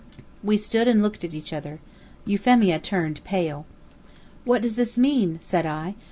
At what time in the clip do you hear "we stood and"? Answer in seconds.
0.43-1.03